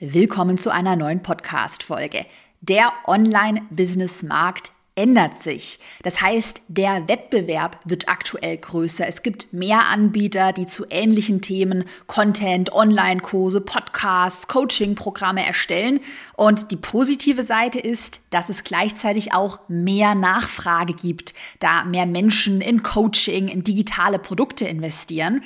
[0.00, 2.24] Willkommen zu einer neuen Podcast-Folge.
[2.60, 5.80] Der Online-Business-Markt ändert sich.
[6.04, 9.08] Das heißt, der Wettbewerb wird aktuell größer.
[9.08, 15.98] Es gibt mehr Anbieter, die zu ähnlichen Themen Content, Online-Kurse, Podcasts, Coaching-Programme erstellen.
[16.36, 22.60] Und die positive Seite ist, dass es gleichzeitig auch mehr Nachfrage gibt, da mehr Menschen
[22.60, 25.42] in Coaching, in digitale Produkte investieren.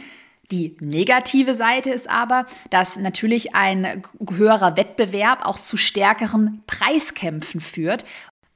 [0.52, 8.04] Die negative Seite ist aber, dass natürlich ein höherer Wettbewerb auch zu stärkeren Preiskämpfen führt.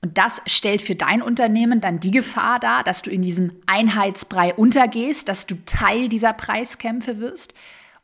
[0.02, 4.52] Und das stellt für dein Unternehmen dann die Gefahr dar, dass du in diesem Einheitsbrei
[4.54, 7.54] untergehst, dass du Teil dieser Preiskämpfe wirst.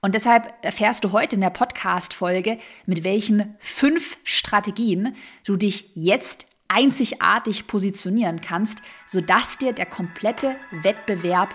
[0.01, 5.15] Und deshalb erfährst du heute in der Podcast-Folge, mit welchen fünf Strategien
[5.45, 11.55] du dich jetzt einzigartig positionieren kannst, sodass dir der komplette Wettbewerb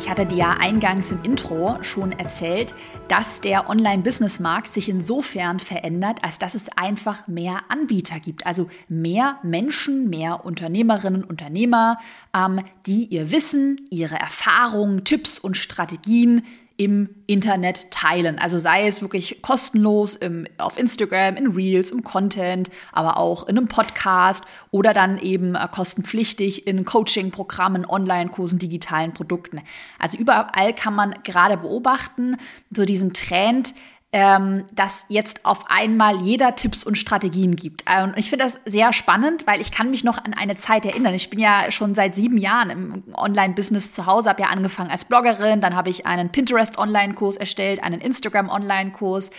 [0.00, 2.74] Ich hatte dir ja eingangs im Intro schon erzählt,
[3.08, 8.46] dass der Online-Business-Markt sich insofern verändert, als dass es einfach mehr Anbieter gibt.
[8.46, 11.98] Also mehr Menschen, mehr Unternehmerinnen, Unternehmer,
[12.34, 16.46] ähm, die ihr Wissen, ihre Erfahrungen, Tipps und Strategien
[16.80, 18.38] im Internet teilen.
[18.38, 23.58] Also sei es wirklich kostenlos im, auf Instagram, in Reels, im Content, aber auch in
[23.58, 29.60] einem Podcast oder dann eben äh, kostenpflichtig in Coaching-Programmen, Online-Kursen, digitalen Produkten.
[29.98, 32.38] Also überall kann man gerade beobachten,
[32.70, 33.74] so diesen Trend,
[34.12, 37.84] ähm, dass jetzt auf einmal jeder Tipps und Strategien gibt.
[37.86, 40.84] Äh, und ich finde das sehr spannend, weil ich kann mich noch an eine Zeit
[40.84, 41.14] erinnern.
[41.14, 45.04] Ich bin ja schon seit sieben Jahren im Online-Business zu Hause, habe ja angefangen als
[45.04, 49.30] Bloggerin, dann habe ich einen Pinterest-Online-Kurs erstellt, einen Instagram-Online-Kurs.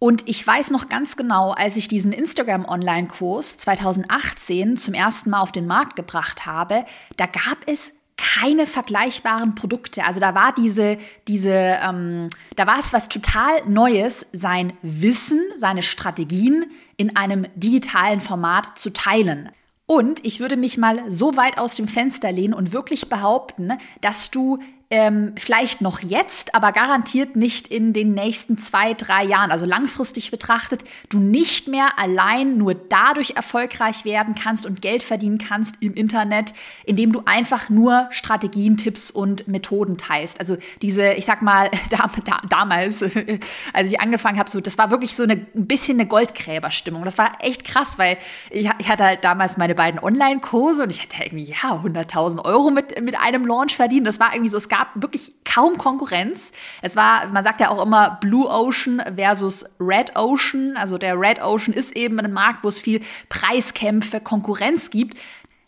[0.00, 5.52] Und ich weiß noch ganz genau, als ich diesen Instagram-Online-Kurs 2018 zum ersten Mal auf
[5.52, 6.84] den Markt gebracht habe,
[7.16, 10.04] da gab es keine vergleichbaren Produkte.
[10.04, 15.82] Also da war diese, diese, ähm, da war es was total Neues, sein Wissen, seine
[15.82, 19.50] Strategien in einem digitalen Format zu teilen.
[19.86, 24.30] Und ich würde mich mal so weit aus dem Fenster lehnen und wirklich behaupten, dass
[24.30, 24.58] du
[24.92, 30.30] ähm, vielleicht noch jetzt, aber garantiert nicht in den nächsten zwei, drei Jahren, also langfristig
[30.30, 35.94] betrachtet, du nicht mehr allein nur dadurch erfolgreich werden kannst und Geld verdienen kannst im
[35.94, 36.52] Internet,
[36.84, 40.38] indem du einfach nur Strategien, Tipps und Methoden teilst.
[40.38, 43.02] Also diese, ich sag mal, da, da, damals,
[43.72, 47.02] als ich angefangen habe, so, das war wirklich so eine, ein bisschen eine Goldgräberstimmung.
[47.04, 48.18] Das war echt krass, weil
[48.50, 52.70] ich, ich hatte halt damals meine beiden Online-Kurse und ich hatte irgendwie, ja, 100.000 Euro
[52.70, 54.06] mit, mit einem Launch verdient.
[54.06, 56.52] Das war irgendwie so, es gab gab wirklich kaum Konkurrenz.
[56.80, 60.76] Es war, man sagt ja auch immer Blue Ocean versus Red Ocean.
[60.76, 65.16] Also der Red Ocean ist eben ein Markt, wo es viel Preiskämpfe, Konkurrenz gibt.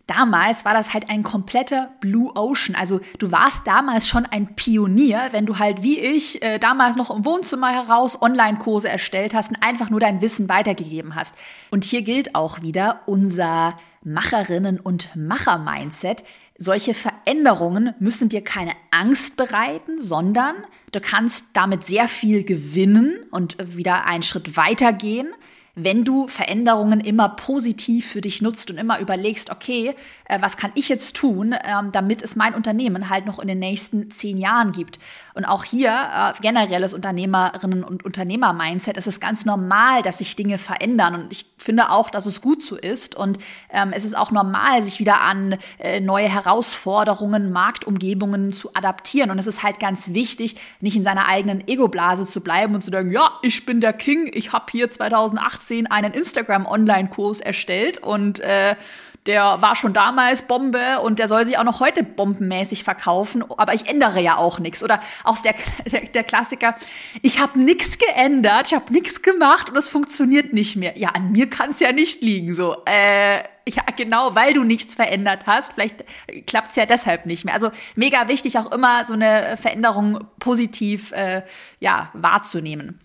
[0.06, 2.74] Damals war das halt ein kompletter Blue Ocean.
[2.74, 7.14] Also du warst damals schon ein Pionier, wenn du halt wie ich äh, damals noch
[7.14, 11.34] im Wohnzimmer heraus Online-Kurse erstellt hast und einfach nur dein Wissen weitergegeben hast.
[11.70, 16.24] Und hier gilt auch wieder unser Macherinnen- und Macher-Mindset.
[16.56, 20.54] Solche Veränderungen müssen dir keine Angst bereiten, sondern
[20.92, 25.28] du kannst damit sehr viel gewinnen und wieder einen Schritt weitergehen
[25.74, 29.94] wenn du Veränderungen immer positiv für dich nutzt und immer überlegst, okay,
[30.26, 33.58] äh, was kann ich jetzt tun, ähm, damit es mein Unternehmen halt noch in den
[33.58, 34.98] nächsten zehn Jahren gibt.
[35.34, 41.14] Und auch hier äh, generelles Unternehmerinnen- und Unternehmer-Mindset, es ganz normal, dass sich Dinge verändern.
[41.14, 43.14] Und ich finde auch, dass es gut so ist.
[43.16, 43.38] Und
[43.70, 49.30] ähm, es ist auch normal, sich wieder an äh, neue Herausforderungen, Marktumgebungen zu adaptieren.
[49.30, 52.90] Und es ist halt ganz wichtig, nicht in seiner eigenen Ego-Blase zu bleiben und zu
[52.90, 58.40] sagen, ja, ich bin der King, ich habe hier 2018 2018 einen Instagram-Online-Kurs erstellt und
[58.40, 58.76] äh,
[59.26, 63.72] der war schon damals Bombe und der soll sich auch noch heute bombenmäßig verkaufen, aber
[63.72, 64.84] ich ändere ja auch nichts.
[64.84, 65.54] Oder auch der,
[65.90, 66.74] der, der Klassiker,
[67.22, 70.98] ich habe nichts geändert, ich habe nichts gemacht und es funktioniert nicht mehr.
[70.98, 72.54] Ja, an mir kann es ja nicht liegen.
[72.54, 75.72] So, äh, ja, genau, weil du nichts verändert hast.
[75.72, 76.04] Vielleicht
[76.46, 77.54] klappt es ja deshalb nicht mehr.
[77.54, 81.42] Also mega wichtig, auch immer so eine Veränderung positiv äh,
[81.80, 83.00] ja, wahrzunehmen.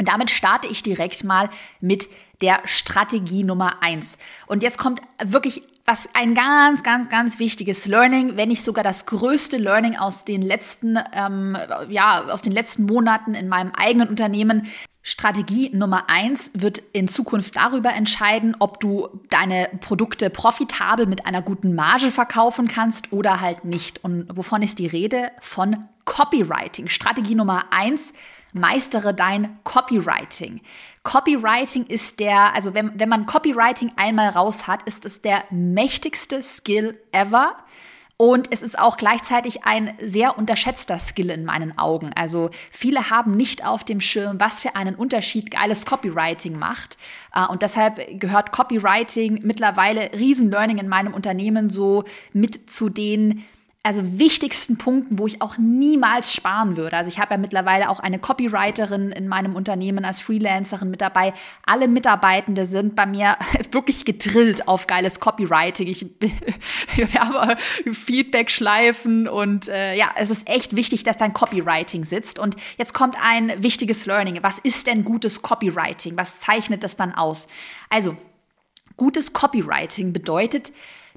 [0.00, 1.50] Und damit starte ich direkt mal
[1.82, 2.08] mit
[2.40, 4.16] der Strategie Nummer eins.
[4.46, 9.04] Und jetzt kommt wirklich was ein ganz, ganz, ganz wichtiges Learning, wenn nicht sogar das
[9.04, 11.54] größte Learning aus den letzten, ähm,
[11.90, 14.68] ja, aus den letzten Monaten in meinem eigenen Unternehmen.
[15.02, 21.42] Strategie Nummer eins wird in Zukunft darüber entscheiden, ob du deine Produkte profitabel mit einer
[21.42, 24.02] guten Marge verkaufen kannst oder halt nicht.
[24.02, 25.30] Und wovon ist die Rede?
[25.40, 26.88] Von Copywriting.
[26.88, 28.12] Strategie Nummer eins,
[28.52, 30.60] meistere dein Copywriting.
[31.02, 36.42] Copywriting ist der, also wenn, wenn man Copywriting einmal raus hat, ist es der mächtigste
[36.42, 37.54] Skill ever.
[38.18, 42.10] Und es ist auch gleichzeitig ein sehr unterschätzter Skill in meinen Augen.
[42.14, 46.98] Also viele haben nicht auf dem Schirm, was für einen Unterschied geiles Copywriting macht.
[47.34, 52.04] Äh, und deshalb gehört Copywriting mittlerweile Riesenlearning in meinem Unternehmen so
[52.34, 53.42] mit zu den
[53.82, 56.98] also wichtigsten Punkten, wo ich auch niemals sparen würde.
[56.98, 61.32] Also ich habe ja mittlerweile auch eine Copywriterin in meinem Unternehmen als Freelancerin mit dabei.
[61.64, 63.38] Alle Mitarbeitende sind bei mir
[63.70, 65.86] wirklich gedrillt auf geiles Copywriting.
[65.86, 66.04] Ich
[66.94, 67.56] wir haben
[67.90, 72.38] Feedback-Schleifen und äh, ja, es ist echt wichtig, dass dein Copywriting sitzt.
[72.38, 74.40] Und jetzt kommt ein wichtiges Learning.
[74.42, 76.18] Was ist denn gutes Copywriting?
[76.18, 77.48] Was zeichnet das dann aus?
[77.88, 78.14] Also,
[78.98, 80.70] gutes Copywriting bedeutet,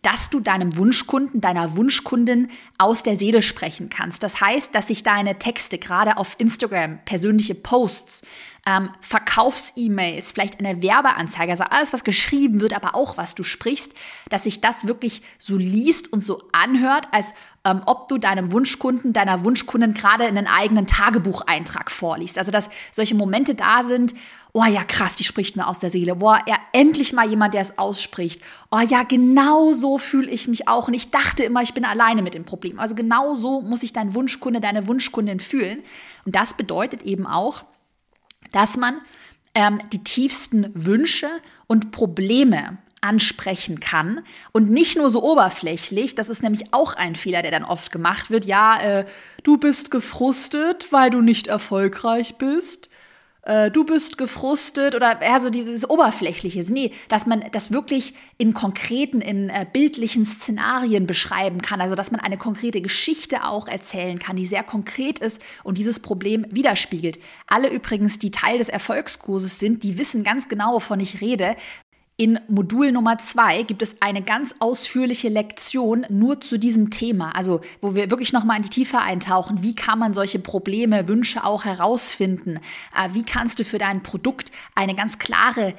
[0.04, 4.22] dass du deinem Wunschkunden, deiner Wunschkundin aus der Seele sprechen kannst.
[4.22, 8.22] Das heißt, dass sich deine Texte gerade auf Instagram, persönliche Posts,
[8.66, 13.94] ähm, Verkaufs-E-Mails, vielleicht eine Werbeanzeige, also alles, was geschrieben wird, aber auch was du sprichst,
[14.30, 17.34] dass sich das wirklich so liest und so anhört, als
[17.66, 22.38] ähm, ob du deinem Wunschkunden, deiner Wunschkundin gerade einen eigenen Tagebucheintrag vorliest.
[22.38, 24.14] Also dass solche Momente da sind,
[24.54, 26.16] oh ja, krass, die spricht mir aus der Seele.
[26.16, 28.42] Boah, ja, endlich mal jemand, der es ausspricht.
[28.72, 30.88] Oh ja, genau so fühle ich mich auch.
[30.88, 32.80] Und ich dachte immer, ich bin alleine mit dem Problem.
[32.80, 35.82] Also genau so muss sich dein Wunschkunde, deine Wunschkundin fühlen.
[36.26, 37.64] Und das bedeutet eben auch,
[38.52, 39.02] dass man
[39.56, 41.30] ähm, die tiefsten Wünsche
[41.66, 44.22] und Probleme ansprechen kann
[44.52, 46.14] und nicht nur so oberflächlich.
[46.14, 48.46] Das ist nämlich auch ein Fehler, der dann oft gemacht wird.
[48.46, 49.06] Ja, äh,
[49.42, 52.88] du bist gefrustet, weil du nicht erfolgreich bist
[53.44, 56.64] äh, du bist gefrustet oder eher so dieses Oberflächliche.
[56.72, 61.82] Nee, dass man das wirklich in konkreten, in äh, bildlichen Szenarien beschreiben kann.
[61.82, 66.00] Also, dass man eine konkrete Geschichte auch erzählen kann, die sehr konkret ist und dieses
[66.00, 67.20] Problem widerspiegelt.
[67.48, 71.56] Alle übrigens, die Teil des Erfolgskurses sind, die wissen ganz genau, wovon ich rede,
[72.16, 77.62] in Modul Nummer zwei gibt es eine ganz ausführliche Lektion nur zu diesem Thema, also
[77.82, 79.64] wo wir wirklich nochmal in die Tiefe eintauchen.
[79.64, 82.60] Wie kann man solche Probleme, Wünsche auch herausfinden?
[82.96, 85.74] Äh, wie kannst du für dein Produkt eine ganz klare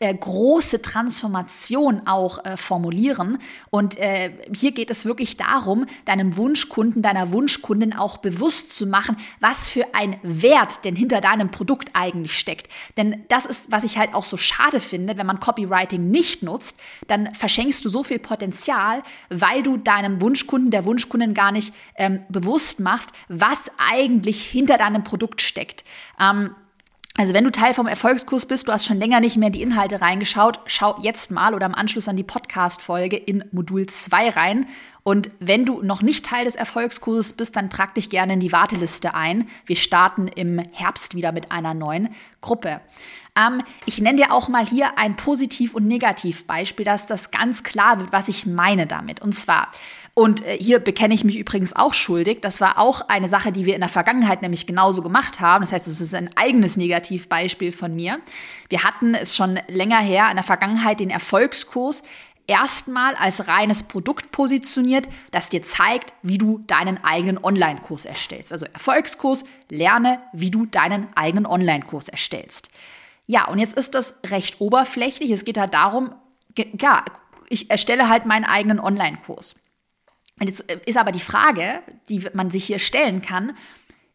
[0.00, 3.38] äh, große Transformation auch äh, formulieren.
[3.68, 9.18] Und äh, hier geht es wirklich darum, deinem Wunschkunden, deiner Wunschkundin auch bewusst zu machen,
[9.40, 12.72] was für ein Wert denn hinter deinem Produkt eigentlich steckt.
[12.96, 16.80] Denn das ist, was ich halt auch so schade finde, wenn man Copywriting nicht nutzt,
[17.06, 22.20] dann verschenkst du so viel Potenzial, weil du deinem Wunschkunden, der Wunschkundin gar nicht ähm,
[22.30, 25.84] bewusst machst, was eigentlich hinter deinem Produkt steckt.
[26.18, 26.54] Ähm,
[27.20, 30.00] also wenn du Teil vom Erfolgskurs bist, du hast schon länger nicht mehr die Inhalte
[30.00, 34.66] reingeschaut, schau jetzt mal oder im Anschluss an die Podcast-Folge in Modul 2 rein.
[35.02, 38.52] Und wenn du noch nicht Teil des Erfolgskurses bist, dann trag dich gerne in die
[38.52, 39.50] Warteliste ein.
[39.66, 42.08] Wir starten im Herbst wieder mit einer neuen
[42.40, 42.80] Gruppe.
[43.36, 48.00] Ähm, ich nenne dir auch mal hier ein Positiv- und Negativbeispiel, dass das ganz klar
[48.00, 49.20] wird, was ich meine damit.
[49.20, 49.68] Und zwar,
[50.14, 52.40] und äh, hier bekenne ich mich übrigens auch schuldig.
[52.42, 55.62] Das war auch eine Sache, die wir in der Vergangenheit nämlich genauso gemacht haben.
[55.62, 58.18] Das heißt, es ist ein eigenes Negativbeispiel von mir.
[58.68, 62.02] Wir hatten es schon länger her in der Vergangenheit den Erfolgskurs
[62.46, 68.52] erstmal als reines Produkt positioniert, das dir zeigt, wie du deinen eigenen Online-Kurs erstellst.
[68.52, 72.68] Also Erfolgskurs, lerne, wie du deinen eigenen Online-Kurs erstellst.
[73.28, 75.30] Ja, und jetzt ist das recht oberflächlich.
[75.30, 76.12] Es geht halt darum,
[76.80, 77.04] ja,
[77.48, 79.54] ich erstelle halt meinen eigenen Online-Kurs.
[80.40, 83.52] Und jetzt äh, ist aber die Frage, die man sich hier stellen kann,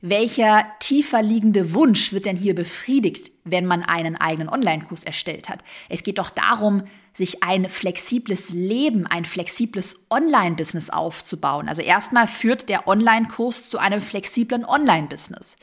[0.01, 5.63] welcher tiefer liegende Wunsch wird denn hier befriedigt, wenn man einen eigenen Online-Kurs erstellt hat?
[5.89, 11.69] Es geht doch darum, sich ein flexibles Leben, ein flexibles Online-Business aufzubauen.
[11.69, 15.55] Also erstmal führt der Online-Kurs zu einem flexiblen Online-Business.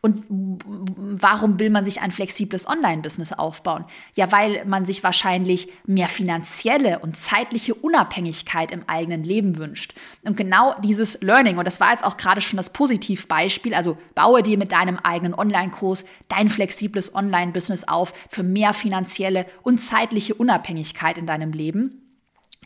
[0.00, 3.84] Und warum will man sich ein flexibles Online-Business aufbauen?
[4.14, 9.94] Ja, weil man sich wahrscheinlich mehr finanzielle und zeitliche Unabhängigkeit im eigenen Leben wünscht.
[10.24, 14.42] Und genau dieses Learning, und das war jetzt auch gerade schon das Positivbeispiel, also baue
[14.42, 21.18] dir mit deinem eigenen Online-Kurs dein flexibles Online-Business auf für mehr finanzielle und zeitliche Unabhängigkeit
[21.18, 22.07] in deinem Leben.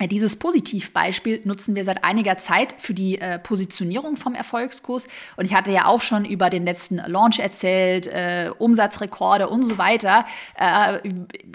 [0.00, 5.06] Dieses Positivbeispiel nutzen wir seit einiger Zeit für die äh, Positionierung vom Erfolgskurs.
[5.36, 9.78] Und ich hatte ja auch schon über den letzten Launch erzählt, äh, Umsatzrekorde und so
[9.78, 10.24] weiter.
[10.58, 11.00] Äh,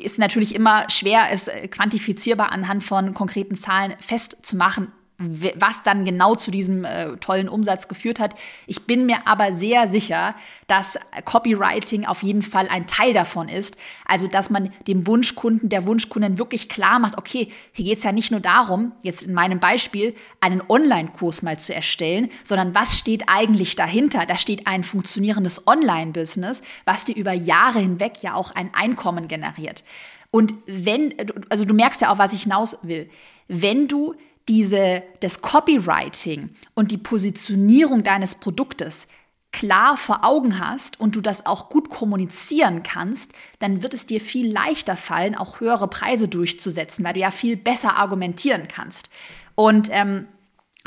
[0.01, 6.51] ist natürlich immer schwer, es quantifizierbar anhand von konkreten Zahlen festzumachen was dann genau zu
[6.51, 8.35] diesem äh, tollen Umsatz geführt hat.
[8.67, 10.35] Ich bin mir aber sehr sicher,
[10.67, 13.77] dass Copywriting auf jeden Fall ein Teil davon ist.
[14.05, 18.11] Also, dass man dem Wunschkunden, der Wunschkundin wirklich klar macht, okay, hier geht es ja
[18.11, 23.23] nicht nur darum, jetzt in meinem Beispiel, einen Online-Kurs mal zu erstellen, sondern was steht
[23.25, 24.27] eigentlich dahinter?
[24.27, 29.83] Da steht ein funktionierendes Online-Business, was dir über Jahre hinweg ja auch ein Einkommen generiert.
[30.29, 31.15] Und wenn,
[31.49, 33.09] also du merkst ja auch, was ich hinaus will.
[33.47, 34.13] Wenn du
[34.47, 39.07] diese, das Copywriting und die Positionierung deines Produktes
[39.51, 44.21] klar vor Augen hast und du das auch gut kommunizieren kannst, dann wird es dir
[44.21, 49.09] viel leichter fallen, auch höhere Preise durchzusetzen, weil du ja viel besser argumentieren kannst.
[49.55, 50.27] Und ähm,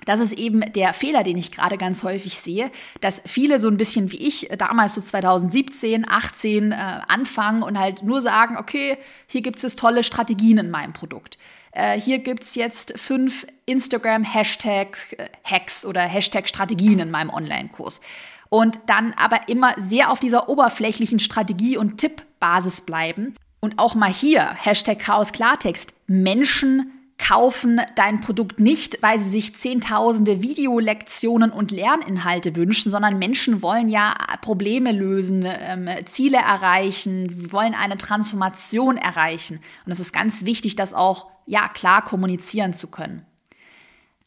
[0.07, 3.76] das ist eben der Fehler, den ich gerade ganz häufig sehe, dass viele so ein
[3.76, 6.76] bisschen wie ich damals so 2017, 18 äh,
[7.09, 11.38] anfangen und halt nur sagen, okay, hier gibt es tolle Strategien in meinem Produkt.
[11.73, 18.00] Äh, hier gibt es jetzt fünf Instagram-Hashtag-Hacks oder Hashtag-Strategien in meinem Online-Kurs.
[18.49, 23.35] Und dann aber immer sehr auf dieser oberflächlichen Strategie- und Tippbasis bleiben.
[23.61, 29.55] Und auch mal hier, Hashtag Chaos Klartext, Menschen kaufen dein Produkt nicht, weil sie sich
[29.55, 37.75] zehntausende Videolektionen und Lerninhalte wünschen, sondern Menschen wollen ja Probleme lösen, ähm, Ziele erreichen, wollen
[37.75, 39.61] eine Transformation erreichen.
[39.85, 43.27] Und es ist ganz wichtig, das auch ja klar kommunizieren zu können.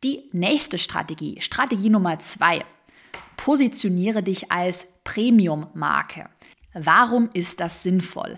[0.03, 2.63] Die nächste Strategie, Strategie Nummer zwei,
[3.37, 6.29] positioniere dich als Premium-Marke.
[6.73, 8.37] Warum ist das sinnvoll?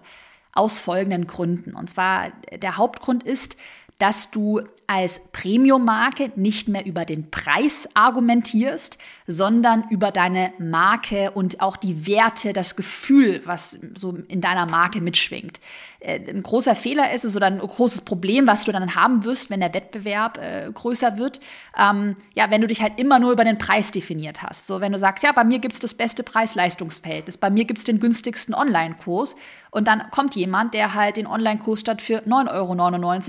[0.54, 1.76] Aus folgenden Gründen.
[1.76, 3.58] Und zwar der Hauptgrund ist,
[3.98, 11.62] dass du als Premium-Marke nicht mehr über den Preis argumentierst, sondern über deine Marke und
[11.62, 15.60] auch die Werte, das Gefühl, was so in deiner Marke mitschwingt.
[16.00, 19.50] Äh, ein großer Fehler ist es oder ein großes Problem, was du dann haben wirst,
[19.50, 21.40] wenn der Wettbewerb äh, größer wird.
[21.78, 24.68] Ähm, ja, wenn du dich halt immer nur über den Preis definiert hast.
[24.68, 27.80] So, wenn du sagst, ja, bei mir gibt es das beste Preis-Leistungsverhältnis, bei mir gibt
[27.80, 29.36] es den günstigsten Online-Kurs
[29.72, 32.74] und dann kommt jemand, der halt den Online-Kurs statt für 9,99 Euro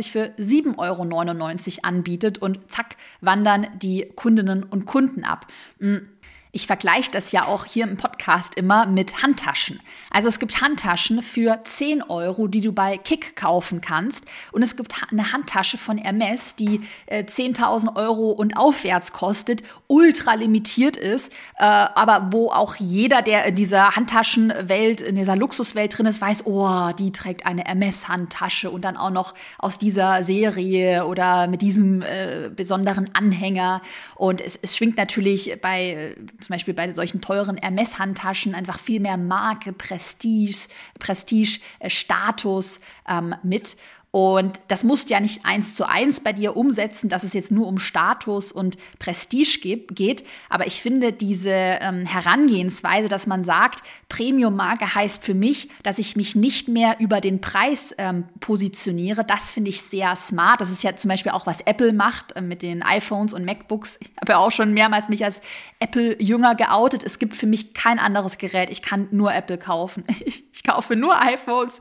[0.04, 5.46] für 7,99 Euro anbietet und zack, wandern die Kundinnen und Kunden ab.
[5.80, 6.15] Mm.
[6.56, 9.78] Ich vergleiche das ja auch hier im Podcast immer mit Handtaschen.
[10.10, 14.24] Also es gibt Handtaschen für 10 Euro, die du bei Kick kaufen kannst.
[14.52, 20.32] Und es gibt eine Handtasche von Hermes, die äh, 10.000 Euro und aufwärts kostet, ultra
[20.32, 26.06] limitiert ist, äh, aber wo auch jeder, der in dieser Handtaschenwelt, in dieser Luxuswelt drin
[26.06, 31.48] ist, weiß, oh, die trägt eine Hermes-Handtasche und dann auch noch aus dieser Serie oder
[31.48, 33.82] mit diesem äh, besonderen Anhänger.
[34.14, 39.16] Und es, es schwingt natürlich bei zum Beispiel bei solchen teuren Hermes-Handtaschen einfach viel mehr
[39.16, 40.68] Marke, Prestige,
[41.00, 43.76] Prestige, äh, Status ähm, mit.
[44.16, 47.52] Und das musst du ja nicht eins zu eins bei dir umsetzen, dass es jetzt
[47.52, 50.24] nur um Status und Prestige geht.
[50.48, 56.16] Aber ich finde diese ähm, Herangehensweise, dass man sagt, Premium-Marke heißt für mich, dass ich
[56.16, 59.22] mich nicht mehr über den Preis ähm, positioniere.
[59.22, 60.62] Das finde ich sehr smart.
[60.62, 63.98] Das ist ja zum Beispiel auch, was Apple macht äh, mit den iPhones und MacBooks.
[64.00, 65.42] Ich habe ja auch schon mehrmals mich als
[65.78, 67.04] Apple-Jünger geoutet.
[67.04, 68.70] Es gibt für mich kein anderes Gerät.
[68.70, 70.04] Ich kann nur Apple kaufen.
[70.24, 71.78] Ich, ich kaufe nur iPhones,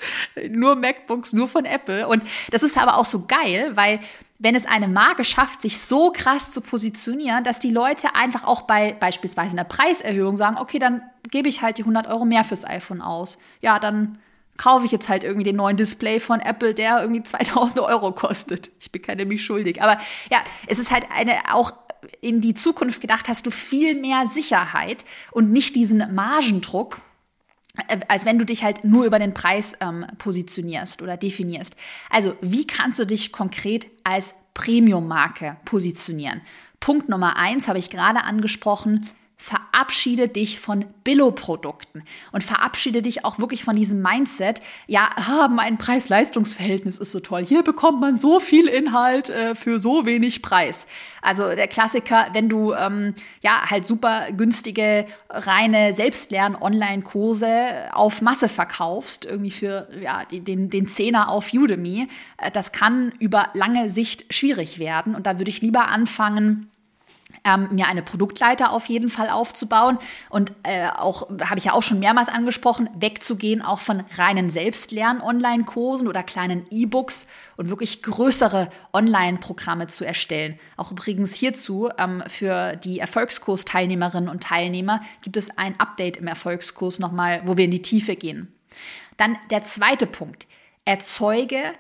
[0.50, 2.08] nur MacBooks, nur von Apple.
[2.08, 4.00] Und das ist aber auch so geil, weil
[4.38, 8.64] wenn es eine Marke schafft, sich so krass zu positionieren, dass die Leute einfach auch
[8.64, 12.66] bei beispielsweise einer Preiserhöhung sagen, okay, dann gebe ich halt die 100 Euro mehr fürs
[12.66, 13.38] iPhone aus.
[13.62, 14.20] Ja, dann
[14.58, 18.72] kaufe ich jetzt halt irgendwie den neuen Display von Apple, der irgendwie 2000 Euro kostet.
[18.80, 19.82] Ich bin keine mich schuldig.
[19.82, 21.74] Aber ja, es ist halt eine auch
[22.22, 27.02] in die Zukunft gedacht, hast du viel mehr Sicherheit und nicht diesen Margendruck,
[28.08, 31.76] als wenn du dich halt nur über den Preis ähm, positionierst oder definierst.
[32.10, 36.42] Also, wie kannst du dich konkret als Premium-Marke positionieren?
[36.80, 43.38] Punkt Nummer eins habe ich gerade angesprochen, verabschiede dich von Billo-Produkten und verabschiede dich auch
[43.38, 47.46] wirklich von diesem Mindset, ja, ah, mein Preis-Leistungs-Verhältnis ist so toll.
[47.46, 50.88] Hier bekommt man so viel Inhalt äh, für so wenig Preis.
[51.22, 53.14] Also der Klassiker, wenn du ähm,
[53.44, 61.30] ja halt super günstige, reine Selbstlern-Online-Kurse auf Masse verkaufst, irgendwie für ja, den, den Zehner
[61.30, 65.14] auf Udemy, äh, das kann über lange Sicht schwierig werden.
[65.14, 66.72] Und da würde ich lieber anfangen,
[67.46, 69.98] ähm, mir eine Produktleiter auf jeden Fall aufzubauen
[70.30, 76.08] und äh, auch, habe ich ja auch schon mehrmals angesprochen, wegzugehen auch von reinen Selbstlern-Online-Kursen
[76.08, 80.60] oder kleinen E-Books und wirklich größere Online-Programme zu erstellen.
[80.76, 87.00] Auch übrigens hierzu ähm, für die Erfolgskurs-Teilnehmerinnen und Teilnehmer gibt es ein Update im Erfolgskurs
[87.00, 88.52] nochmal, wo wir in die Tiefe gehen.
[89.18, 90.48] Dann der zweite Punkt.
[90.84, 91.74] Erzeuge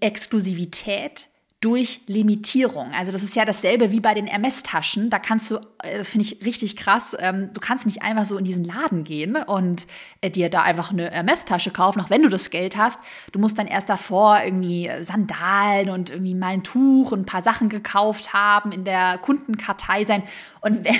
[0.00, 1.28] Exklusivität
[1.60, 2.92] durch Limitierung.
[2.92, 5.08] Also das ist ja dasselbe wie bei den Hermes-Taschen.
[5.08, 8.36] Da kannst du, äh, das finde ich richtig krass, ähm, du kannst nicht einfach so
[8.36, 9.86] in diesen Laden gehen und
[10.20, 13.00] äh, dir da einfach eine Hermes-Tasche kaufen, auch wenn du das Geld hast.
[13.32, 17.42] Du musst dann erst davor irgendwie Sandalen und irgendwie mal ein Tuch und ein paar
[17.42, 20.24] Sachen gekauft haben, in der Kundenkartei sein.
[20.60, 20.94] Und wenn,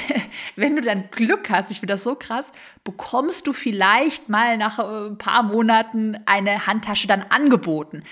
[0.57, 4.79] wenn du dann Glück hast, ich finde das so krass, bekommst du vielleicht mal nach
[4.79, 8.03] äh, ein paar Monaten eine Handtasche dann angeboten.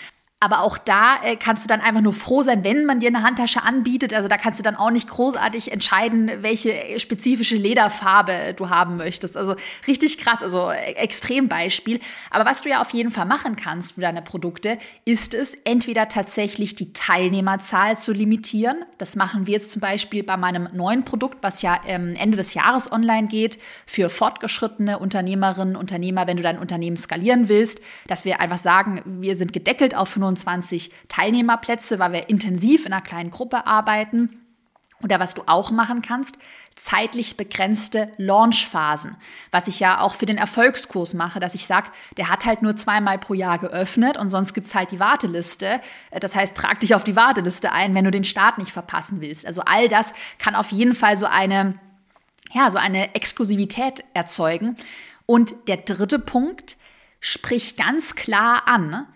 [0.45, 3.23] Aber auch da äh, kannst du dann einfach nur froh sein, wenn man dir eine
[3.23, 4.13] Handtasche anbietet.
[4.13, 9.39] Also da kannst du dann auch nicht großartig entscheiden, welche spezifische Lederfarbe du haben möchtest.
[9.39, 11.99] Also richtig krass, also äh, Extrembeispiel.
[12.31, 14.77] Aber was du ja auf jeden Fall machen kannst für deine Produkte,
[15.07, 18.85] ist es entweder tatsächlich die Teilnehmerzahl zu limitieren.
[18.99, 22.53] Das machen wir jetzt zum Beispiel bei meinem neuen Produkt, was ja ähm, Ende des
[22.53, 28.41] Jahres online geht, für fortgeschrittene Unternehmerinnen, Unternehmer, wenn du dein Unternehmen skalieren willst, dass wir
[28.41, 33.31] einfach sagen, wir sind gedeckelt auf 25 25 Teilnehmerplätze, weil wir intensiv in einer kleinen
[33.31, 34.41] Gruppe arbeiten.
[35.03, 36.39] Oder was du auch machen kannst,
[36.75, 39.17] zeitlich begrenzte Launchphasen.
[39.51, 42.75] Was ich ja auch für den Erfolgskurs mache, dass ich sage, der hat halt nur
[42.75, 45.81] zweimal pro Jahr geöffnet und sonst gibt es halt die Warteliste.
[46.11, 49.45] Das heißt, trag dich auf die Warteliste ein, wenn du den Start nicht verpassen willst.
[49.45, 51.79] Also all das kann auf jeden Fall so eine,
[52.53, 54.77] ja, so eine Exklusivität erzeugen.
[55.27, 56.79] Und der dritte Punkt,
[57.21, 59.07] sprich ganz klar an,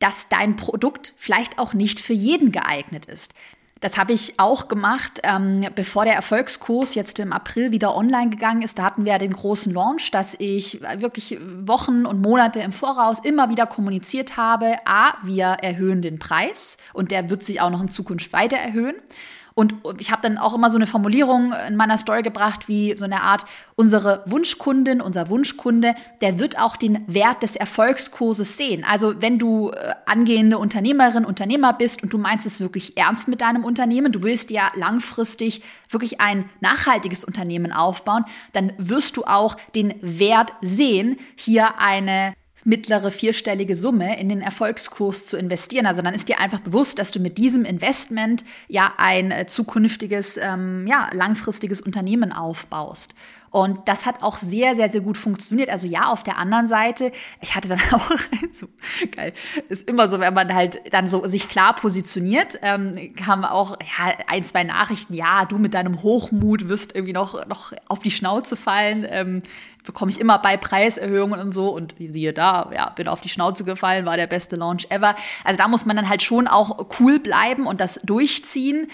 [0.00, 3.32] dass dein Produkt vielleicht auch nicht für jeden geeignet ist.
[3.80, 8.60] Das habe ich auch gemacht, ähm, bevor der Erfolgskurs jetzt im April wieder online gegangen
[8.60, 8.78] ist.
[8.78, 13.20] Da hatten wir ja den großen Launch, dass ich wirklich Wochen und Monate im Voraus
[13.20, 17.80] immer wieder kommuniziert habe, a, wir erhöhen den Preis und der wird sich auch noch
[17.80, 18.96] in Zukunft weiter erhöhen.
[19.60, 23.04] Und ich habe dann auch immer so eine Formulierung in meiner Story gebracht, wie so
[23.04, 23.44] eine Art,
[23.76, 28.86] unsere Wunschkundin, unser Wunschkunde, der wird auch den Wert des Erfolgskurses sehen.
[28.88, 33.42] Also wenn du äh, angehende Unternehmerin, Unternehmer bist und du meinst es wirklich ernst mit
[33.42, 38.24] deinem Unternehmen, du willst ja langfristig wirklich ein nachhaltiges Unternehmen aufbauen,
[38.54, 42.32] dann wirst du auch den Wert sehen, hier eine
[42.64, 45.86] mittlere vierstellige Summe in den Erfolgskurs zu investieren.
[45.86, 50.36] Also dann ist dir einfach bewusst, dass du mit diesem Investment ja ein äh, zukünftiges,
[50.36, 53.14] ähm, ja, langfristiges Unternehmen aufbaust.
[53.50, 55.70] Und das hat auch sehr, sehr, sehr gut funktioniert.
[55.70, 58.10] Also ja, auf der anderen Seite, ich hatte dann auch,
[58.52, 58.68] so
[59.14, 59.32] geil,
[59.68, 64.14] ist immer so, wenn man halt dann so sich klar positioniert, ähm, kamen auch ja,
[64.28, 68.54] ein, zwei Nachrichten, ja, du mit deinem Hochmut wirst irgendwie noch, noch auf die Schnauze
[68.56, 69.04] fallen.
[69.08, 69.42] Ähm,
[69.84, 73.64] bekomme ich immer bei Preiserhöhungen und so und siehe da, ja, bin auf die Schnauze
[73.64, 75.16] gefallen, war der beste Launch ever.
[75.42, 78.88] Also da muss man dann halt schon auch cool bleiben und das durchziehen.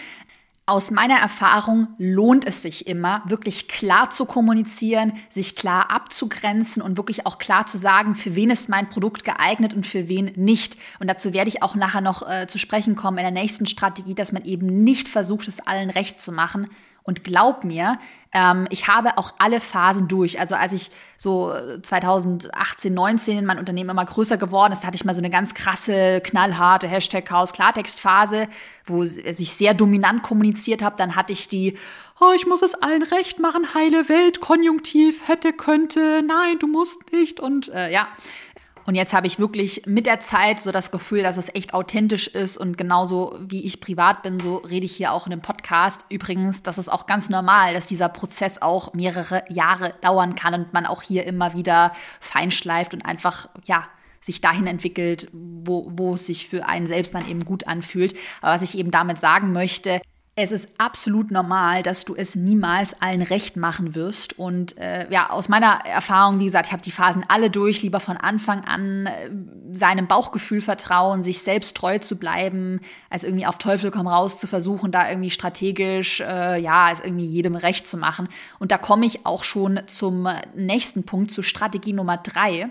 [0.68, 6.96] Aus meiner Erfahrung lohnt es sich immer, wirklich klar zu kommunizieren, sich klar abzugrenzen und
[6.96, 10.76] wirklich auch klar zu sagen, für wen ist mein Produkt geeignet und für wen nicht.
[10.98, 14.16] Und dazu werde ich auch nachher noch äh, zu sprechen kommen in der nächsten Strategie,
[14.16, 16.68] dass man eben nicht versucht, es allen recht zu machen,
[17.06, 17.98] und glaub mir,
[18.32, 20.38] ähm, ich habe auch alle Phasen durch.
[20.40, 25.14] Also als ich so 2018, 19 mein Unternehmen immer größer geworden ist, hatte ich mal
[25.14, 28.48] so eine ganz krasse, knallharte Hashtag Chaos Klartext Phase,
[28.84, 30.96] wo ich sehr dominant kommuniziert habe.
[30.98, 31.78] Dann hatte ich die,
[32.20, 37.12] oh, ich muss es allen recht machen, heile Welt, Konjunktiv, hätte, könnte, nein, du musst
[37.12, 37.38] nicht.
[37.38, 38.08] Und äh, ja,
[38.86, 42.28] und jetzt habe ich wirklich mit der Zeit so das Gefühl, dass es echt authentisch
[42.28, 46.04] ist und genauso wie ich privat bin, so rede ich hier auch in dem Podcast.
[46.08, 50.72] Übrigens, das ist auch ganz normal, dass dieser Prozess auch mehrere Jahre dauern kann und
[50.72, 53.88] man auch hier immer wieder feinschleift und einfach, ja,
[54.20, 58.16] sich dahin entwickelt, wo, wo es sich für einen selbst dann eben gut anfühlt.
[58.40, 60.00] Aber was ich eben damit sagen möchte,
[60.38, 64.38] es ist absolut normal, dass du es niemals allen recht machen wirst.
[64.38, 68.00] Und äh, ja, aus meiner Erfahrung, wie gesagt, ich habe die Phasen alle durch, lieber
[68.00, 69.30] von Anfang an äh,
[69.72, 74.46] seinem Bauchgefühl vertrauen, sich selbst treu zu bleiben, als irgendwie auf Teufel komm raus zu
[74.46, 78.28] versuchen, da irgendwie strategisch, äh, ja, es irgendwie jedem recht zu machen.
[78.58, 82.68] Und da komme ich auch schon zum nächsten Punkt, zu Strategie Nummer drei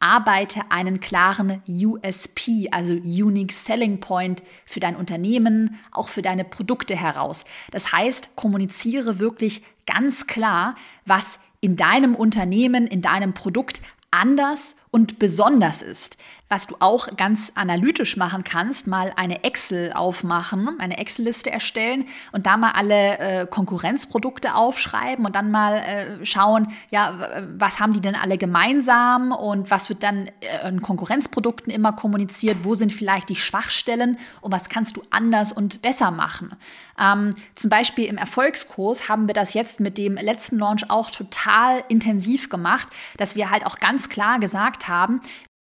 [0.00, 6.96] arbeite einen klaren USP, also Unique Selling Point für dein Unternehmen, auch für deine Produkte
[6.96, 7.44] heraus.
[7.70, 15.18] Das heißt, kommuniziere wirklich ganz klar, was in deinem Unternehmen, in deinem Produkt anders und
[15.18, 16.16] besonders ist.
[16.48, 22.46] Was du auch ganz analytisch machen kannst, mal eine Excel aufmachen, eine Excel-Liste erstellen und
[22.46, 28.00] da mal alle äh, Konkurrenzprodukte aufschreiben und dann mal äh, schauen, ja, was haben die
[28.00, 33.28] denn alle gemeinsam und was wird dann äh, in Konkurrenzprodukten immer kommuniziert, wo sind vielleicht
[33.28, 36.56] die Schwachstellen und was kannst du anders und besser machen.
[37.00, 41.82] Ähm, zum Beispiel im Erfolgskurs haben wir das jetzt mit dem letzten Launch auch total
[41.88, 45.20] intensiv gemacht, dass wir halt auch ganz klar gesagt haben,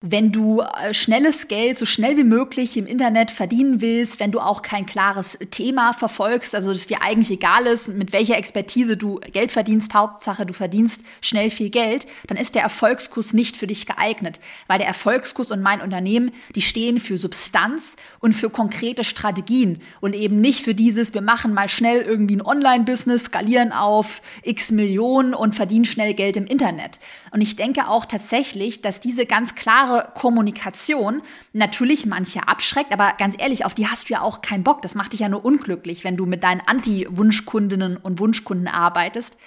[0.07, 4.39] wenn du äh, schnelles Geld so schnell wie möglich im Internet verdienen willst, wenn du
[4.39, 9.19] auch kein klares Thema verfolgst, also dass dir eigentlich egal ist, mit welcher Expertise du
[9.31, 13.87] Geld verdienst, Hauptsache du verdienst schnell viel Geld, dann ist der Erfolgskurs nicht für dich
[13.87, 19.81] geeignet, weil der Erfolgskurs und mein Unternehmen, die stehen für Substanz und für konkrete Strategien
[20.01, 24.69] und eben nicht für dieses, wir machen mal schnell irgendwie ein Online-Business, skalieren auf x
[24.69, 26.99] Millionen und verdienen schnell Geld im Internet.
[27.31, 31.21] Und ich denke auch tatsächlich, dass diese ganz klare klare Kommunikation
[31.53, 34.81] natürlich manche abschreckt, aber ganz ehrlich, auf die hast du ja auch keinen Bock.
[34.81, 39.38] Das macht dich ja nur unglücklich, wenn du mit deinen Anti-Wunschkundinnen und Wunschkunden arbeitest.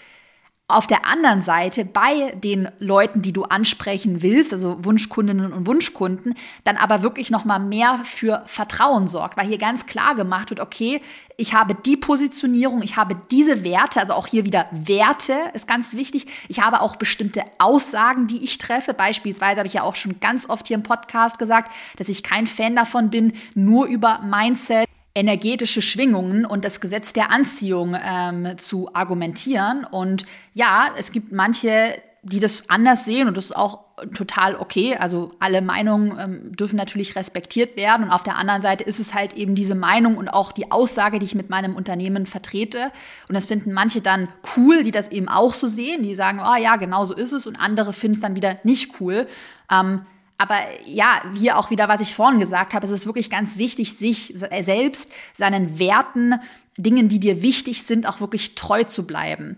[0.70, 6.34] Auf der anderen Seite bei den Leuten, die du ansprechen willst, also Wunschkundinnen und Wunschkunden,
[6.64, 10.60] dann aber wirklich noch mal mehr für Vertrauen sorgt, weil hier ganz klar gemacht wird,
[10.60, 11.00] okay,
[11.38, 15.94] ich habe die Positionierung, ich habe diese Werte, also auch hier wieder Werte ist ganz
[15.94, 16.26] wichtig.
[16.48, 18.92] Ich habe auch bestimmte Aussagen, die ich treffe.
[18.92, 22.46] Beispielsweise habe ich ja auch schon ganz oft hier im Podcast gesagt, dass ich kein
[22.46, 28.94] Fan davon bin, nur über Mindset energetische Schwingungen und das Gesetz der Anziehung ähm, zu
[28.94, 29.84] argumentieren.
[29.84, 34.96] Und ja, es gibt manche, die das anders sehen und das ist auch total okay.
[34.96, 38.04] Also alle Meinungen ähm, dürfen natürlich respektiert werden.
[38.04, 41.18] Und auf der anderen Seite ist es halt eben diese Meinung und auch die Aussage,
[41.18, 42.92] die ich mit meinem Unternehmen vertrete.
[43.28, 46.02] Und das finden manche dann cool, die das eben auch so sehen.
[46.02, 47.46] Die sagen, oh ja, genau so ist es.
[47.46, 49.26] Und andere finden es dann wieder nicht cool.
[49.70, 50.02] Ähm,
[50.38, 53.96] aber ja, hier auch wieder, was ich vorhin gesagt habe, es ist wirklich ganz wichtig,
[53.96, 56.36] sich selbst, seinen Werten,
[56.76, 59.56] Dingen, die dir wichtig sind, auch wirklich treu zu bleiben.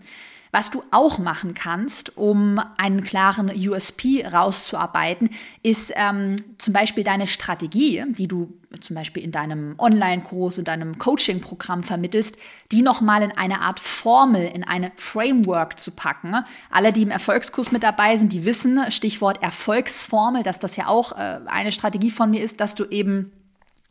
[0.51, 5.29] Was du auch machen kannst, um einen klaren USP rauszuarbeiten,
[5.63, 10.97] ist ähm, zum Beispiel deine Strategie, die du zum Beispiel in deinem Online-Kurs, in deinem
[10.97, 12.37] Coaching-Programm vermittelst,
[12.71, 16.35] die nochmal in eine Art Formel, in eine Framework zu packen.
[16.69, 21.13] Alle, die im Erfolgskurs mit dabei sind, die wissen, Stichwort Erfolgsformel, dass das ja auch
[21.13, 23.31] äh, eine Strategie von mir ist, dass du eben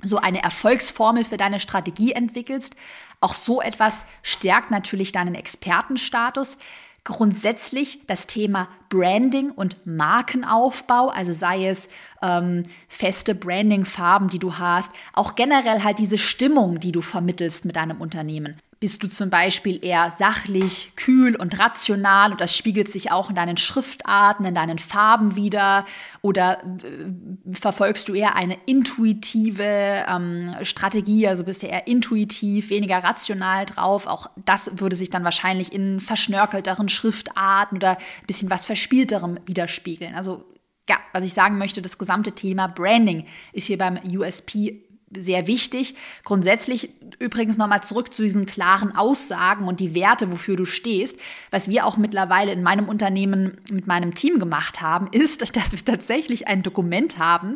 [0.03, 2.75] so eine Erfolgsformel für deine Strategie entwickelst.
[3.21, 6.57] Auch so etwas stärkt natürlich deinen Expertenstatus.
[7.05, 11.89] Grundsätzlich das Thema Branding und Markenaufbau, also sei es
[12.23, 17.77] ähm, feste Brandingfarben, die du hast, auch generell halt diese Stimmung, die du vermittelst mit
[17.77, 18.61] deinem Unternehmen.
[18.81, 23.35] Bist du zum Beispiel eher sachlich, kühl und rational und das spiegelt sich auch in
[23.35, 25.85] deinen Schriftarten, in deinen Farben wieder?
[26.23, 33.05] Oder äh, verfolgst du eher eine intuitive ähm, Strategie, also bist du eher intuitiv, weniger
[33.05, 34.07] rational drauf?
[34.07, 40.15] Auch das würde sich dann wahrscheinlich in verschnörkelteren Schriftarten oder ein bisschen was Verspielterem widerspiegeln.
[40.15, 40.47] Also
[40.89, 45.95] ja, was ich sagen möchte, das gesamte Thema Branding ist hier beim USP sehr wichtig.
[46.25, 51.19] Grundsätzlich übrigens nochmal zurück zu diesen klaren Aussagen und die Werte, wofür du stehst.
[51.51, 55.85] Was wir auch mittlerweile in meinem Unternehmen mit meinem Team gemacht haben, ist, dass wir
[55.85, 57.55] tatsächlich ein Dokument haben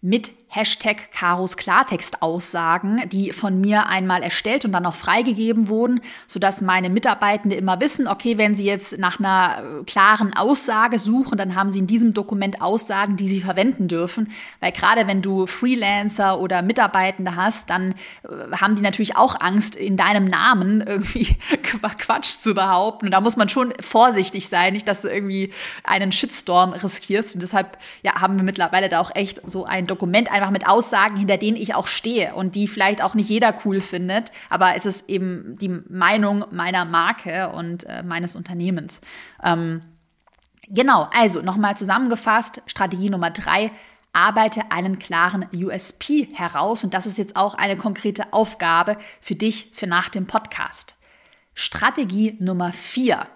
[0.00, 6.60] mit Hashtag Karos Klartext-Aussagen, die von mir einmal erstellt und dann auch freigegeben wurden, sodass
[6.60, 11.54] meine Mitarbeitende immer wissen, okay, wenn sie jetzt nach einer äh, klaren Aussage suchen, dann
[11.54, 14.32] haben sie in diesem Dokument Aussagen, die sie verwenden dürfen.
[14.58, 19.76] Weil gerade wenn du Freelancer oder Mitarbeitende hast, dann äh, haben die natürlich auch Angst,
[19.76, 23.06] in deinem Namen irgendwie Quatsch zu behaupten.
[23.06, 25.52] Und da muss man schon vorsichtig sein, nicht, dass du irgendwie
[25.84, 27.36] einen Shitstorm riskierst.
[27.36, 31.16] Und deshalb ja, haben wir mittlerweile da auch echt so ein Dokument einfach mit Aussagen,
[31.16, 34.86] hinter denen ich auch stehe und die vielleicht auch nicht jeder cool findet, aber es
[34.86, 39.00] ist eben die Meinung meiner Marke und äh, meines Unternehmens.
[39.42, 39.82] Ähm,
[40.68, 43.70] genau, also nochmal zusammengefasst, Strategie Nummer drei,
[44.12, 49.70] arbeite einen klaren USP heraus und das ist jetzt auch eine konkrete Aufgabe für dich
[49.72, 50.96] für nach dem Podcast.
[51.54, 53.26] Strategie Nummer vier,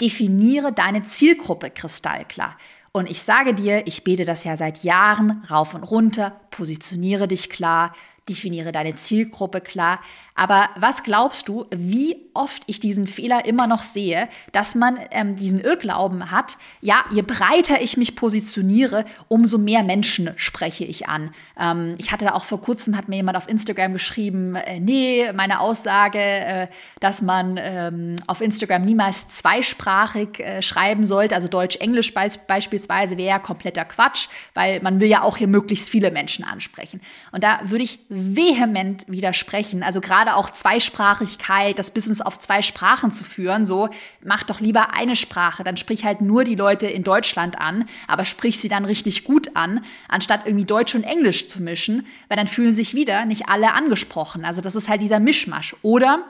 [0.00, 2.56] definiere deine Zielgruppe kristallklar.
[2.92, 7.48] Und ich sage dir, ich bete das ja seit Jahren rauf und runter, positioniere dich
[7.48, 7.92] klar,
[8.28, 10.00] definiere deine Zielgruppe klar.
[10.40, 15.36] Aber was glaubst du, wie oft ich diesen Fehler immer noch sehe, dass man ähm,
[15.36, 21.32] diesen Irrglauben hat, ja, je breiter ich mich positioniere, umso mehr Menschen spreche ich an.
[21.58, 25.30] Ähm, ich hatte da auch vor kurzem, hat mir jemand auf Instagram geschrieben, äh, nee,
[25.34, 26.68] meine Aussage, äh,
[27.00, 33.28] dass man ähm, auf Instagram niemals zweisprachig äh, schreiben sollte, also Deutsch-Englisch be beispielsweise, wäre
[33.28, 37.02] ja kompletter Quatsch, weil man will ja auch hier möglichst viele Menschen ansprechen.
[37.30, 43.12] Und da würde ich vehement widersprechen, also gerade auch Zweisprachigkeit, das Business auf zwei Sprachen
[43.12, 43.88] zu führen, so
[44.22, 48.24] mach doch lieber eine Sprache, dann sprich halt nur die Leute in Deutschland an, aber
[48.24, 52.48] sprich sie dann richtig gut an, anstatt irgendwie Deutsch und Englisch zu mischen, weil dann
[52.48, 54.44] fühlen sich wieder nicht alle angesprochen.
[54.44, 55.76] Also das ist halt dieser Mischmasch.
[55.82, 56.24] Oder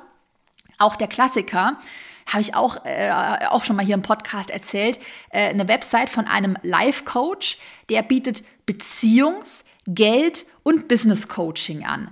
[0.79, 1.79] auch der Klassiker,
[2.27, 3.11] habe ich auch, äh,
[3.49, 4.99] auch schon mal hier im Podcast erzählt,
[5.31, 7.59] äh, eine Website von einem Life-Coach,
[7.89, 12.11] der bietet Beziehungs-, Geld- und Business-Coaching an.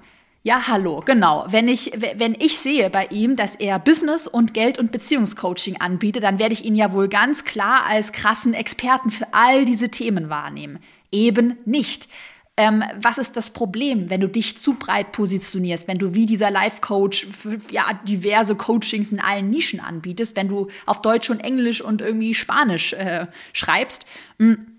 [0.49, 1.45] Ja, hallo, genau.
[1.51, 6.23] Wenn ich, wenn ich sehe bei ihm, dass er Business und Geld- und Beziehungscoaching anbietet,
[6.23, 10.31] dann werde ich ihn ja wohl ganz klar als krassen Experten für all diese Themen
[10.31, 10.79] wahrnehmen.
[11.13, 12.09] Eben nicht.
[12.57, 16.51] Ähm, was ist das Problem, wenn du dich zu breit positionierst, wenn du wie dieser
[16.51, 17.27] Life-Coach
[17.71, 22.33] ja, diverse Coachings in allen Nischen anbietest, wenn du auf Deutsch und Englisch und irgendwie
[22.33, 24.07] Spanisch äh, schreibst?
[24.39, 24.79] Hm,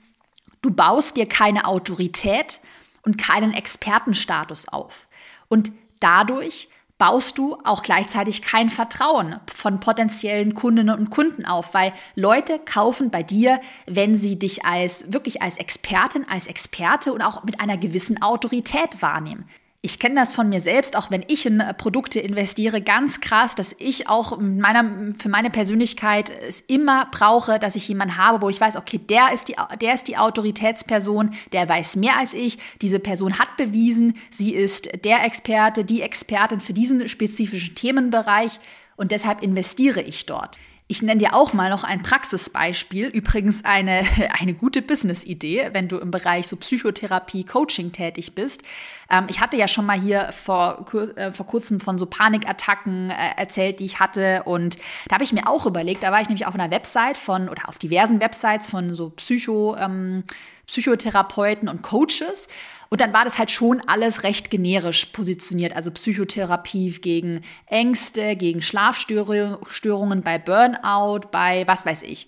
[0.63, 2.60] du baust dir keine Autorität
[3.03, 5.08] und keinen Expertenstatus auf.
[5.49, 11.93] Und dadurch baust du auch gleichzeitig kein Vertrauen von potenziellen Kundinnen und Kunden auf, weil
[12.15, 17.43] Leute kaufen bei dir, wenn sie dich als wirklich als Expertin, als Experte und auch
[17.45, 19.47] mit einer gewissen Autorität wahrnehmen.
[19.81, 23.55] Ich kenne das von mir selbst, auch wenn ich in äh, Produkte investiere, ganz krass,
[23.55, 28.49] dass ich auch meiner, für meine Persönlichkeit es immer brauche, dass ich jemanden habe, wo
[28.49, 32.57] ich weiß, okay, der ist, die, der ist die Autoritätsperson, der weiß mehr als ich,
[32.81, 38.59] diese Person hat bewiesen, sie ist der Experte, die Expertin für diesen spezifischen Themenbereich
[38.97, 40.57] und deshalb investiere ich dort.
[40.91, 44.02] Ich nenne dir auch mal noch ein Praxisbeispiel, übrigens eine,
[44.39, 48.63] eine gute Business-Idee, wenn du im Bereich so Psychotherapie, Coaching tätig bist.
[49.08, 53.13] Ähm, ich hatte ja schon mal hier vor, äh, vor kurzem von so Panikattacken äh,
[53.38, 54.41] erzählt, die ich hatte.
[54.45, 57.49] Und da habe ich mir auch überlegt, da war ich nämlich auf einer Website von
[57.49, 60.23] oder auf diversen Websites von so Psycho, ähm,
[60.69, 62.47] Psychotherapeuten und Coaches.
[62.89, 65.75] Und dann war das halt schon alles recht generisch positioniert.
[65.75, 72.27] Also Psychotherapie gegen Ängste, gegen Schlafstörungen, bei Burnout, bei was weiß ich.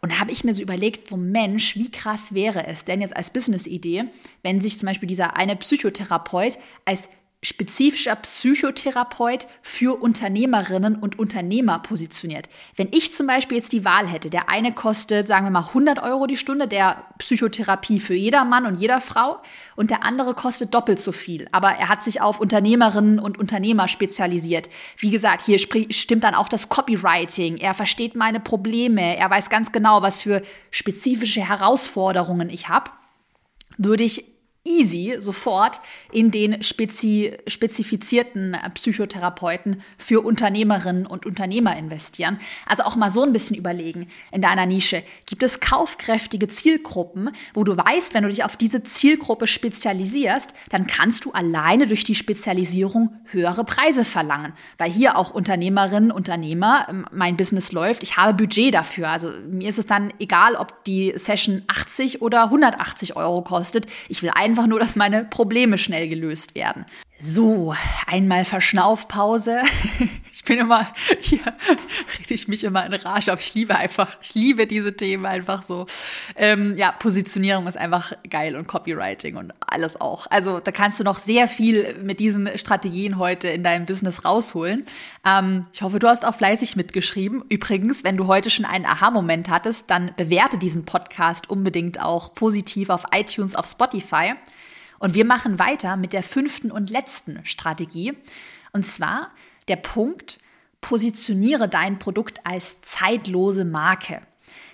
[0.00, 3.16] Und da habe ich mir so überlegt, wo Mensch, wie krass wäre es denn jetzt
[3.16, 4.04] als Business-Idee,
[4.42, 7.08] wenn sich zum Beispiel dieser eine Psychotherapeut als
[7.44, 12.48] spezifischer Psychotherapeut für Unternehmerinnen und Unternehmer positioniert.
[12.74, 16.02] Wenn ich zum Beispiel jetzt die Wahl hätte, der eine kostet, sagen wir mal, 100
[16.02, 19.40] Euro die Stunde, der Psychotherapie für jeder Mann und jeder Frau,
[19.76, 21.46] und der andere kostet doppelt so viel.
[21.52, 24.70] Aber er hat sich auf Unternehmerinnen und Unternehmer spezialisiert.
[24.96, 27.58] Wie gesagt, hier stimmt dann auch das Copywriting.
[27.58, 29.16] Er versteht meine Probleme.
[29.16, 32.90] Er weiß ganz genau, was für spezifische Herausforderungen ich habe
[33.76, 34.33] würde ich
[34.64, 42.38] easy sofort in den spezi spezifizierten Psychotherapeuten für Unternehmerinnen und Unternehmer investieren.
[42.66, 45.02] Also auch mal so ein bisschen überlegen in deiner Nische.
[45.26, 50.86] Gibt es kaufkräftige Zielgruppen, wo du weißt, wenn du dich auf diese Zielgruppe spezialisierst, dann
[50.86, 54.52] kannst du alleine durch die Spezialisierung höhere Preise verlangen.
[54.78, 59.08] Weil hier auch Unternehmerinnen, Unternehmer, ähm, mein Business läuft, ich habe Budget dafür.
[59.08, 63.86] Also mir ist es dann egal, ob die Session 80 oder 180 Euro kostet.
[64.08, 66.86] Ich will einfach einfach nur, dass meine Probleme schnell gelöst werden.
[67.20, 67.74] So,
[68.06, 69.62] einmal Verschnaufpause.
[70.36, 71.38] Ich bin immer, hier
[72.18, 75.62] rede ich mich immer in Rage, aber ich liebe einfach, ich liebe diese Themen einfach
[75.62, 75.86] so.
[76.34, 80.26] Ähm, ja, Positionierung ist einfach geil und Copywriting und alles auch.
[80.30, 84.84] Also da kannst du noch sehr viel mit diesen Strategien heute in deinem Business rausholen.
[85.24, 87.44] Ähm, ich hoffe, du hast auch fleißig mitgeschrieben.
[87.48, 92.90] Übrigens, wenn du heute schon einen Aha-Moment hattest, dann bewerte diesen Podcast unbedingt auch positiv
[92.90, 94.34] auf iTunes, auf Spotify.
[95.04, 98.16] Und wir machen weiter mit der fünften und letzten Strategie.
[98.72, 99.32] Und zwar
[99.68, 100.38] der Punkt,
[100.80, 104.22] positioniere dein Produkt als zeitlose Marke.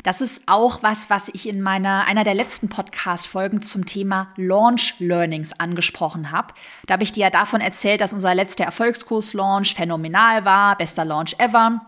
[0.05, 4.95] Das ist auch was, was ich in meiner einer der letzten Podcast-Folgen zum Thema Launch
[5.01, 6.55] Learnings angesprochen habe.
[6.87, 11.35] Da habe ich dir ja davon erzählt, dass unser letzter Erfolgskurs-Launch phänomenal war, bester Launch
[11.38, 11.81] ever.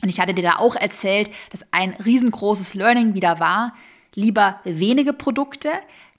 [0.00, 3.74] Und ich hatte dir da auch erzählt, dass ein riesengroßes Learning wieder war,
[4.14, 5.70] lieber wenige Produkte,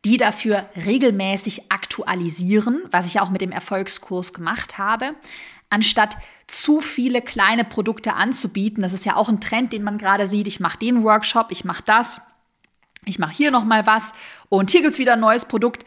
[0.05, 5.15] die dafür regelmäßig aktualisieren, was ich auch mit dem Erfolgskurs gemacht habe,
[5.69, 8.83] anstatt zu viele kleine Produkte anzubieten.
[8.83, 10.47] Das ist ja auch ein Trend, den man gerade sieht.
[10.47, 12.21] Ich mache den Workshop, ich mache das,
[13.05, 14.13] ich mache hier noch mal was
[14.49, 15.85] und hier gibt's wieder ein neues Produkt.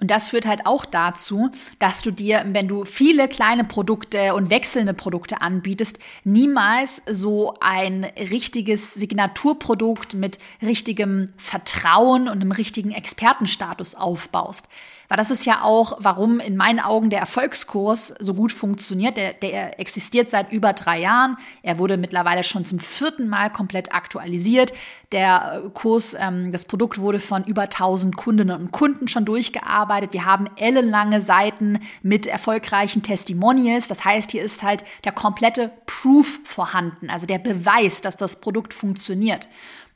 [0.00, 4.50] Und das führt halt auch dazu, dass du dir, wenn du viele kleine Produkte und
[4.50, 13.94] wechselnde Produkte anbietest, niemals so ein richtiges Signaturprodukt mit richtigem Vertrauen und einem richtigen Expertenstatus
[13.94, 14.68] aufbaust.
[15.10, 19.16] Weil das ist ja auch, warum in meinen Augen der Erfolgskurs so gut funktioniert.
[19.16, 21.36] Der, der existiert seit über drei Jahren.
[21.64, 24.72] Er wurde mittlerweile schon zum vierten Mal komplett aktualisiert.
[25.10, 30.12] Der Kurs, ähm, das Produkt wurde von über 1000 Kundinnen und Kunden schon durchgearbeitet.
[30.12, 33.88] Wir haben ellenlange Seiten mit erfolgreichen Testimonials.
[33.88, 38.72] Das heißt, hier ist halt der komplette Proof vorhanden, also der Beweis, dass das Produkt
[38.72, 39.48] funktioniert.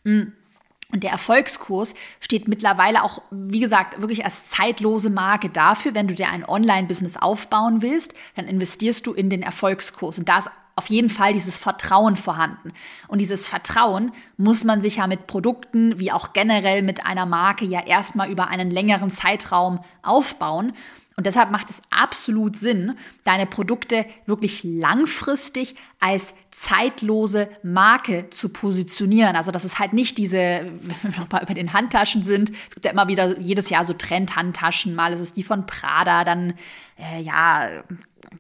[0.03, 0.33] Mhm.
[0.95, 5.93] Und der Erfolgskurs steht mittlerweile auch, wie gesagt, wirklich als zeitlose Marke dafür.
[5.93, 10.19] Wenn du dir ein Online-Business aufbauen willst, dann investierst du in den Erfolgskurs.
[10.19, 12.73] Und da ist auf jeden Fall dieses Vertrauen vorhanden.
[13.09, 17.65] Und dieses Vertrauen muss man sich ja mit Produkten wie auch generell mit einer Marke
[17.65, 20.75] ja erstmal über einen längeren Zeitraum aufbauen.
[21.17, 29.37] Und deshalb macht es absolut Sinn, deine Produkte wirklich langfristig als zeitlose Marke zu positionieren.
[29.37, 30.37] Also, dass es halt nicht diese,
[31.03, 33.93] wenn wir nochmal über den Handtaschen sind, es gibt ja immer wieder jedes Jahr so
[33.93, 36.55] Trend-Handtaschen, mal ist es die von Prada, dann,
[36.99, 37.71] äh, ja,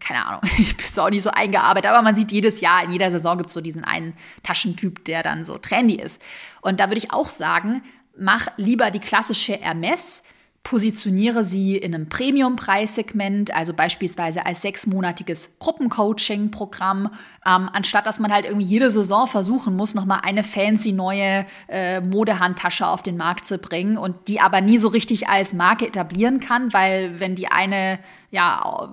[0.00, 3.12] keine Ahnung, ich bin auch nicht so eingearbeitet, aber man sieht jedes Jahr, in jeder
[3.12, 6.20] Saison gibt es so diesen einen Taschentyp, der dann so trendy ist.
[6.60, 7.82] Und da würde ich auch sagen,
[8.18, 10.24] mach lieber die klassische Hermes,
[10.64, 17.10] positioniere sie in einem Premium-Preissegment, also beispielsweise als sechsmonatiges Gruppencoaching-Programm,
[17.46, 22.00] ähm, anstatt dass man halt irgendwie jede Saison versuchen muss, nochmal eine fancy neue äh,
[22.00, 26.40] Modehandtasche auf den Markt zu bringen und die aber nie so richtig als Marke etablieren
[26.40, 27.98] kann, weil wenn die eine
[28.34, 28.90] ja,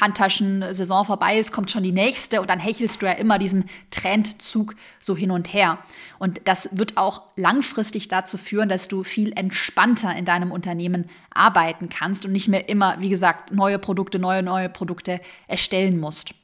[0.00, 4.74] Handtaschen-Saison vorbei ist, kommt schon die nächste und dann hechelst du ja immer diesen Trendzug
[4.98, 5.78] so hin und her.
[6.18, 11.88] Und das wird auch langfristig dazu führen, dass du viel entspannter in deinem Unternehmen arbeiten
[11.88, 16.34] kannst und nicht mehr immer, wie gesagt, neue Produkte, neue, neue Produkte erstellen musst.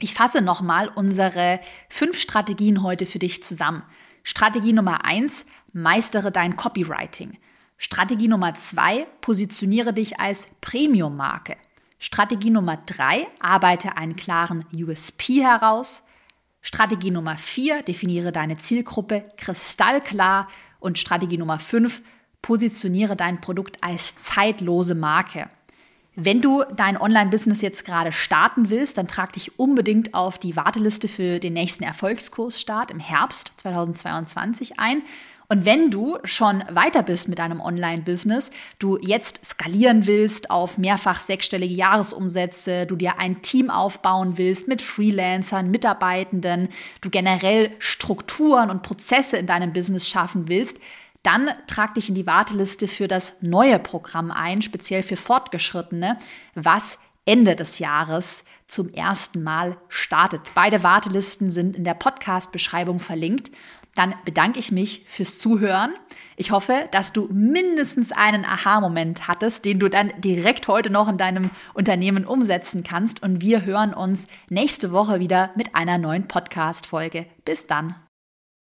[0.00, 3.82] Ich fasse nochmal unsere fünf Strategien heute für dich zusammen.
[4.24, 7.38] Strategie Nummer eins, meistere dein Copywriting.
[7.78, 11.56] Strategie Nummer zwei, positioniere dich als Premium-Marke.
[11.98, 16.02] Strategie Nummer drei, arbeite einen klaren USP heraus.
[16.60, 20.48] Strategie Nummer vier, definiere deine Zielgruppe kristallklar.
[20.78, 22.02] Und Strategie Nummer fünf,
[22.42, 25.48] positioniere dein Produkt als zeitlose Marke.
[26.18, 31.08] Wenn du dein Online-Business jetzt gerade starten willst, dann trag dich unbedingt auf die Warteliste
[31.08, 35.02] für den nächsten Erfolgskursstart im Herbst 2022 ein.
[35.48, 41.20] Und wenn du schon weiter bist mit deinem Online-Business, du jetzt skalieren willst auf mehrfach
[41.20, 46.70] sechsstellige Jahresumsätze, du dir ein Team aufbauen willst mit Freelancern, Mitarbeitenden,
[47.02, 50.78] du generell Strukturen und Prozesse in deinem Business schaffen willst,
[51.26, 56.18] dann trag dich in die Warteliste für das neue Programm ein, speziell für Fortgeschrittene,
[56.54, 60.42] was Ende des Jahres zum ersten Mal startet.
[60.54, 63.50] Beide Wartelisten sind in der Podcast-Beschreibung verlinkt
[63.96, 65.94] dann bedanke ich mich fürs Zuhören.
[66.36, 71.16] Ich hoffe, dass du mindestens einen Aha-Moment hattest, den du dann direkt heute noch in
[71.16, 73.22] deinem Unternehmen umsetzen kannst.
[73.22, 77.26] Und wir hören uns nächste Woche wieder mit einer neuen Podcast-Folge.
[77.44, 77.96] Bis dann.